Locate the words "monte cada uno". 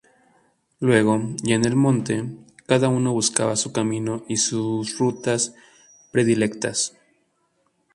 1.75-3.13